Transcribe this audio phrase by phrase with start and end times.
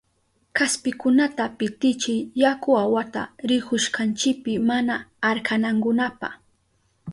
[0.57, 4.95] Kaspikunata pitichiy yaku awata rihushkanchipi mana
[5.29, 6.29] arkanankunapa.